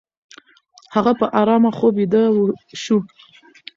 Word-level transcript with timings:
هغه 0.93 1.11
په 1.19 1.25
آرامه 1.39 1.71
خوب 1.77 1.93
ویده 1.97 2.23
شو. 2.83 2.97